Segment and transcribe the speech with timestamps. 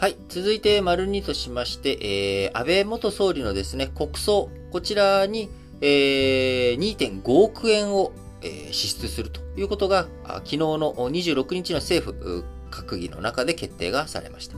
[0.00, 0.16] はい。
[0.30, 1.98] 続いて、丸2としまして、
[2.46, 5.50] えー、安倍元総理のですね、国葬、こちらに、
[5.82, 14.56] えー、2.5億円を、えー、支出するということが、昨日の26日の政府閣議の中で決定がされました。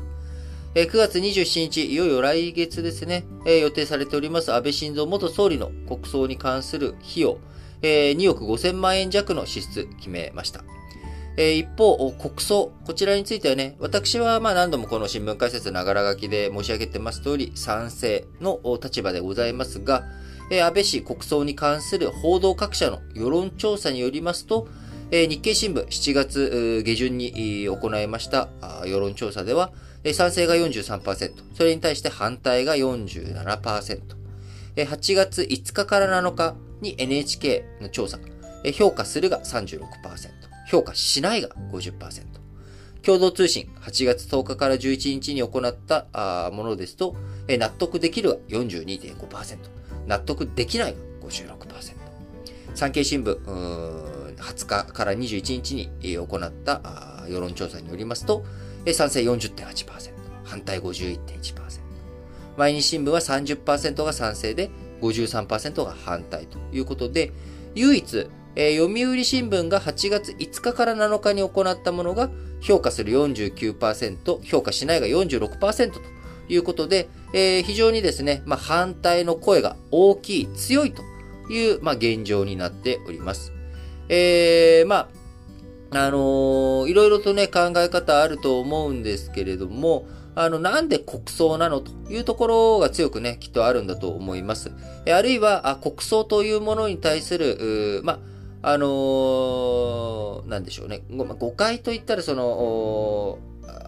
[0.77, 7.39] えー、9月27日、いよいよ来月ですね、予定されております安倍晋三元総理の国葬に関する費用、
[7.83, 10.63] えー、2億5000万円弱の支出決めました。
[11.37, 20.05] え、一方、国葬、こちらについてはね、私はまあ何度もこの新聞解説ながら書きで申し上げてます通り、賛成の立場でございますが、
[20.51, 24.69] え、安倍氏国葬に関する報道各社の世論調査によりますと、
[25.11, 28.49] え、日経新聞7月下旬に行いました
[28.85, 29.73] 世論調査では、
[30.13, 34.01] 賛成が43%、それに対して反対が47%、
[34.77, 38.19] 8月5日から7日に NHK の調査、
[38.75, 39.81] 評価するが36%、
[40.73, 42.25] 評価しないが50%。
[43.03, 47.15] 共同通信、8月10日から11日に行ったものですと、
[47.47, 49.59] 納得できるが42.5%、
[50.07, 50.99] 納得できないが
[51.29, 51.95] 56%。
[52.75, 56.81] 産経新聞、20日から21日に行った
[57.29, 58.43] 世論調査によりますと、
[58.91, 60.13] 賛成40.8%、
[60.45, 61.81] 反対51.1%。
[62.57, 64.71] 毎日新聞は30%が賛成で
[65.03, 67.33] 53%が反対ということで、
[67.75, 76.01] 唯一えー、読売新聞が8月5日から7日に行ったものが評価する49%、評価しないが46%と
[76.49, 81.03] いうことで、えー、非常にですね、まあ、反対の声が大きい、強いと
[81.51, 83.53] いう、まあ、現状になっております。
[84.09, 85.09] えー、ま
[85.91, 94.73] あ、あのー、いろいろとね、考え方あると思うんですけれども、あの、なんで国葬なのというところが強くね、きっとあるんだと思います。
[95.07, 98.19] あるいは、国葬というものに対する、まあ、
[98.63, 101.03] あのー、なんでしょうね。
[101.11, 103.39] 誤解と言ったら、その、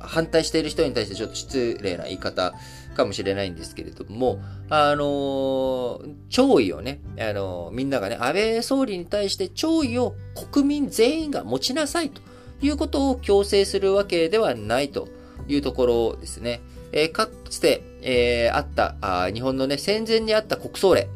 [0.00, 2.52] 反対している人に対してちょっと失礼な言い方
[2.94, 10.14] かもしれないんですけれども、あのー、弔意をね、あのー、みんながね、安倍総理に対して弔意を
[10.52, 12.20] 国民全員が持ちなさいと
[12.60, 15.08] いうことを強制するわけではないと
[15.48, 16.60] いうところですね。
[16.92, 21.08] えー、かつて、えー、あったあ、日本のね、戦前にあった国葬令、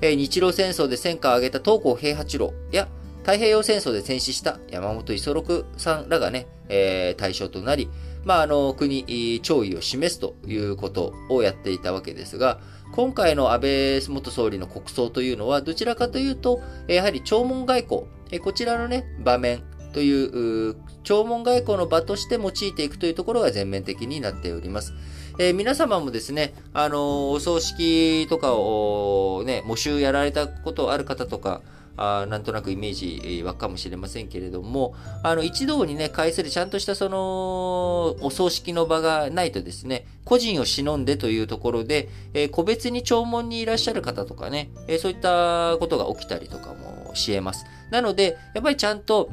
[0.00, 2.88] えー、日露戦争で戦果を挙げた東郷平八郎や、
[3.26, 7.90] 太平洋戦争で戦死した山本五十六さんらがね、えー、対象となり、
[8.24, 12.60] まあ、あの、国、弔意を示すということをやっていたわけですが、
[12.92, 24.94] 今回の安倍元総理の国葬というのは、どちらかというと、やはり弔問外交、えこちらのね、場面という、弔問外交の場として用いていくというところが全面的になっております。
[25.40, 31.62] えー、皆様もですね、あのお葬式とかをね、募集やられたことある方とか、
[31.96, 47.64] あなんとなくイメージ湧くかもしれませんけれども、あの、一堂にね、会するちゃんとしたその、お葬式の場がないとですね、個人を忍んでというところで、えー、個別に弔問にいらっしゃる方とかね、えー、そういったことが起きたりとかもし得ます。
[47.90, 49.30] なので、やっぱりちゃんと、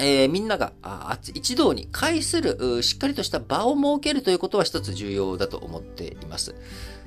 [0.00, 0.72] えー、みんなが
[1.34, 6.54] 一堂に会する、しっかりとした場を設けるということは一つ重要だと思っています。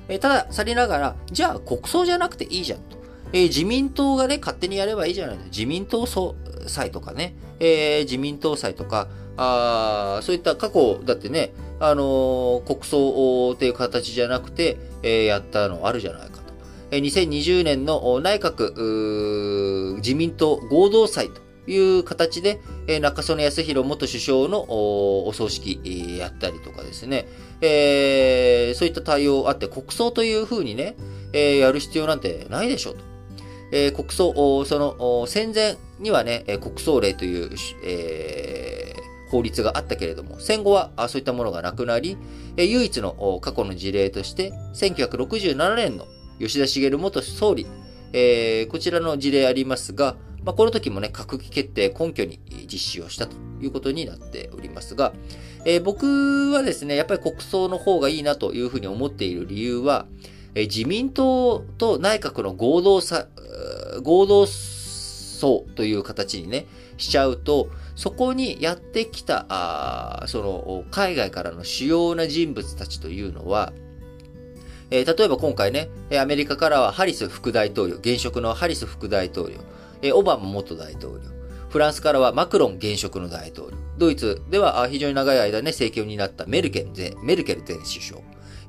[0.08, 3.01] え、ただ、さりながら、じゃあ国葬じゃなくていいじゃんと。
[3.32, 5.50] えー、自民党がね、勝手にやればいいじゃないですか。
[5.50, 16.52] 自民党総裁とかね、えー、自民党祭とか、あそういった過去だってね、あのー、国葬っていう形じゃなくて、えー、やったのあるじゃないかと。
[16.90, 25.80] えー、2020年の内閣自民党合同祭という形で、えー、中曽根康弘元首相のお葬式、
[26.18, 27.26] やったりとかですね、
[27.62, 30.96] えー、そういった対応あって国葬というふうにね、
[31.32, 33.11] えー、やる必要なんてないでしょうと。
[33.72, 37.50] えー、国葬、その戦前にはね、国葬令という、
[37.84, 42.18] えー、法律があったけれども、戦後はそういったものがなくなり、
[42.56, 46.06] 唯一の過去の事例として、1967年の
[46.38, 47.66] 吉田茂元総理、
[48.12, 52.40] えー、こちらの事例ありますが、まあ、この時もね、閣議決定根拠に
[52.70, 55.12] 実施をしたということになっておりますが、
[55.64, 60.06] えー、僕はですね、やっぱり国葬の方がいいなというふうに思っている理由は、
[60.54, 63.26] え自民党と内閣の合同さ、
[64.02, 66.66] 合同葬という形にね、
[66.98, 73.72] しちゃうと、そこにやってきた、あその、海外からの主要な人物たちというのは、
[74.90, 75.88] えー、例えば今回ね、
[76.20, 79.56] アメリカからはハリス副大統領、現職のハリス副大統領、
[80.02, 81.30] えー、オバマ元大統領、
[81.70, 88.20] フランスからはマクロン現職の大統領、ドイツでは非常に長い間ね、政権になったメルケル前メルケル前首相、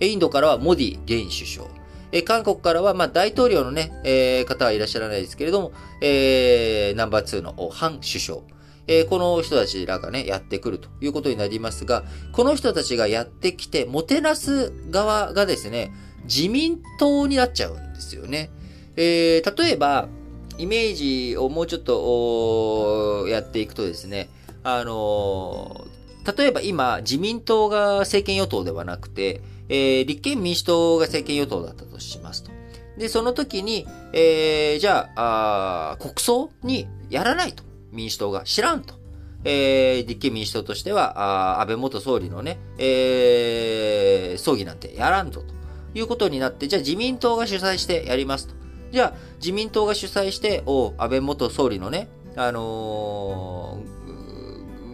[0.07, 1.67] インドからはモディ現首相、
[2.11, 8.39] え韓国からは、まあ、大統領のね、えー、方はいらっしゃらないですけれども、えー、ナンバー2のハン首相。
[8.85, 12.03] えー、この人たちらがね、やってくるということになりますが、
[12.33, 15.91] この人たちがやってきて、もてなす側がですね、
[16.25, 18.51] 自民党になっちゃうんですよね。
[18.95, 20.09] えー、例えば、
[20.57, 20.95] イメー
[21.31, 24.29] ジをもうちょっとやっていくとですね、
[24.63, 32.51] あのー、例えば今、自民党が政権与党ではなくて、えー、立憲民主党が政権与党だったとしますと。
[32.97, 37.63] で、その時に、えー、じゃあ、あ国葬にやらないと。
[37.91, 38.95] 民主党が知らんと。
[39.45, 45.53] えー、立憲民主党としては、あ安倍元総理のね、えー、葬儀なんてやらんぞと
[45.97, 48.55] いうことになって、じゃあ自民党が主催してやりますと。
[48.91, 53.79] じゃあ自民党が主催して、お安倍元総理のね、あの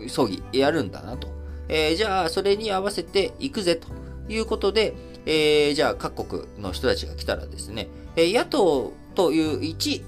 [0.02, 1.28] ー、葬儀やるんだなと。
[1.68, 3.88] えー、じゃあそれに合わせていくぜと
[4.30, 4.96] いうことで、
[5.26, 10.04] えー、じゃあ各国の人たちが来たらですね、え野党という1、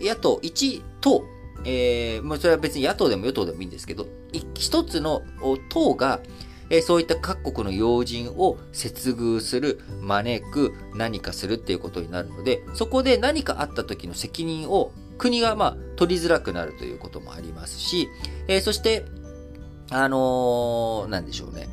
[0.00, 1.24] 野党1党、
[1.64, 4.06] えー、まあそれは別に野党でも与党でもいいんですけど、
[4.54, 5.22] 一つの
[5.68, 6.20] 党が、
[6.70, 18.08] えー、そういった各国の要人を接遇する、招く、何かするっていうことになるので、そこで何かあった時の責任を国がまあ取りづらくなるということもありますし、
[18.48, 19.04] えー、そして、
[19.90, 21.68] あのー、なんでしょうね。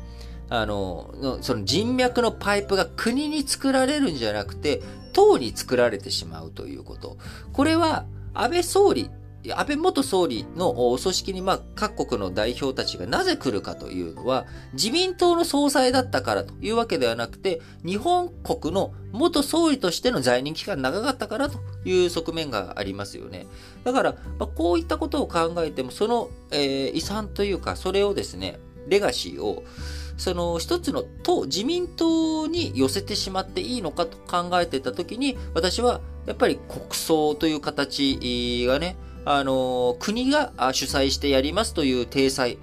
[0.54, 4.82] あの、その人脈のパイプが国に作られるんじゃなくて、
[5.14, 7.16] 党に作られてしまうということ。
[7.54, 8.04] これは、
[8.34, 9.10] 安倍総理、
[9.48, 14.44] 安倍元総理のお組織に、まあ、各国の代表たちがなぜ来るかというのは、
[14.74, 23.46] 自民党の総裁だったからというわけではなくて、日本国の元総理としての在任期間長かったからという側面がありますよね。
[23.84, 29.64] だから、まあ、こういったことを考えても、その、えー、遺産というか、それをですね、レガシーを、
[30.16, 42.58] その一つの党、自民党に寄せてしまっていいのかと考えてたときに、私はやっぱり国葬という形がね、あの、国が主催してやりますという体裁。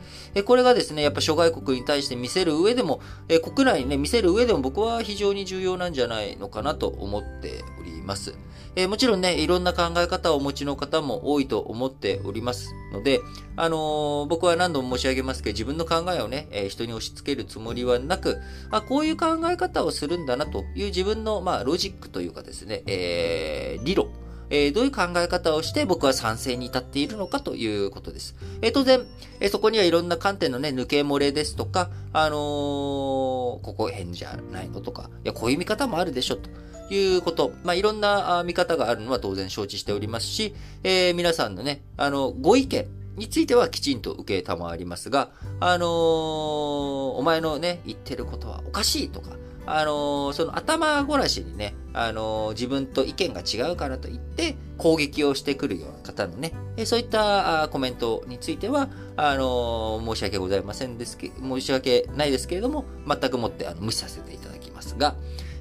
[0.46, 3.02] これがですね、やっぱ諸外国に対して見せる上でも、
[3.44, 8.34] 国内にね、見せる上でも僕は非常に重要なんじゃないのかなと思っております。
[8.76, 13.22] えー、もちろんね、いろんな考え方をお持ちの方も多いと思っておりますので、
[13.56, 18.40] あのー、僕は何度も申し上げますけど、自分の考えをね、えー、人に押し付けるつもりはなく、
[18.72, 24.10] あ、こういう考え方をするんだなという自分の、まあ、ロジックというかですね、えー、理論。
[24.50, 28.36] えー、どういう考え方をして僕は賛成に至っているのかということです。
[28.62, 29.06] えー、当然、
[29.40, 36.50] えー、そこにはいろんな観点のね、抜け漏れですとか、あの、ここ変じゃないのとか、いや、こういう見方もあるでしょと。
[36.92, 37.52] いうこと。
[37.64, 45.30] まあ、いろんな見方があるのは当然承知しておりますし、え、皆さんのね、あの、ご意見についてはきちんと受けたまわりますが、
[45.60, 49.36] あのー、お前のね、言ってることはおかしいとか、
[49.72, 65.16] あの、その頭ごらしにね、あの、自分と意見が違うからといって攻撃をしてくるような方のね、えそういったコメントについては、あの申し訳ございませんですけ、申し訳ないですけれども、全くもってあの無視させていただきますが、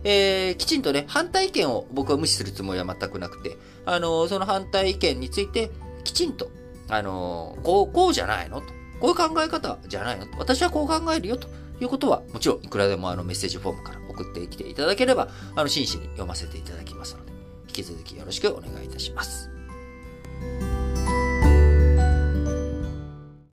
[0.04, 5.70] えー、きちんとね、反対意見を僕は無視するつもりは全くなくて、あの、その反対意見について、
[6.04, 6.50] きちんと、
[6.88, 8.77] あの、こう、こうじゃないのと。
[9.00, 10.26] こういう考え方じゃないの？
[10.38, 11.48] 私はこう考えるよと
[11.80, 17.32] いうことは、もちろんいくらでもあのメッセージフォームから送ってきていただければ、あの、真摯に読ませていただきますので、
[17.68, 19.57] 引き続きよろしくお願いいたします。